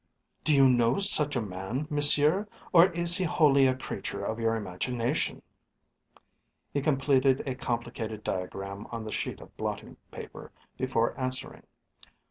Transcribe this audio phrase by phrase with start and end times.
[0.43, 4.55] "Do you know such a man, Monsieur, or is he wholly a creature of your
[4.55, 5.43] imagination?"
[6.73, 6.79] she persisted.
[6.79, 11.67] He completed a complicated diagram on the sheet of blotting paper before answering.